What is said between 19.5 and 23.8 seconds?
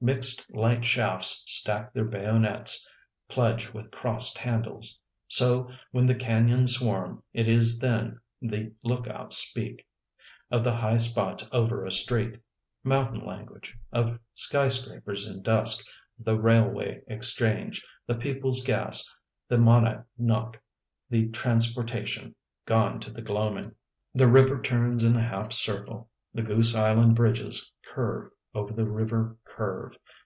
Monadnock, the Transportation, Gone to the gloaming. 1 6 The Windy